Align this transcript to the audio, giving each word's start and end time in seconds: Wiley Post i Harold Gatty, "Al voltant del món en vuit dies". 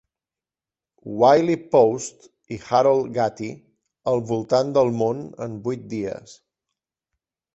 Wiley 1.23 1.57
Post 1.73 2.23
i 2.55 2.57
Harold 2.69 3.11
Gatty, 3.17 3.51
"Al 4.13 4.23
voltant 4.31 4.71
del 4.79 4.91
món 5.03 5.23
en 5.47 5.59
vuit 5.67 5.87
dies". 5.95 6.33